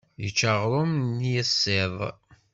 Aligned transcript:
Yečča 0.23 0.47
aɣrum 0.55 0.93
n 1.17 1.19
yisiḍ. 1.31 1.95